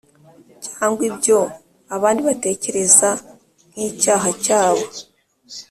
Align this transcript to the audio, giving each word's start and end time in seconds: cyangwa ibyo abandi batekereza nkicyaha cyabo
cyangwa 0.65 1.01
ibyo 1.09 1.39
abandi 1.95 2.19
batekereza 2.27 3.09
nkicyaha 3.71 4.29
cyabo 4.43 4.85